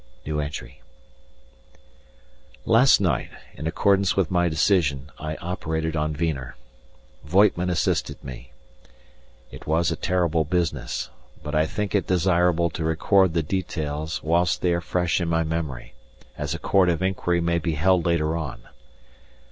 [2.65, 6.55] Last night, in accordance with my decision, I operated on Wiener.
[7.23, 8.51] Voigtman assisted me.
[9.51, 11.11] It was a terrible business,
[11.43, 15.43] but I think it desirable to record the details whilst they are fresh in my
[15.43, 15.93] memory,
[16.35, 18.63] as a Court of Inquiry may be held later on.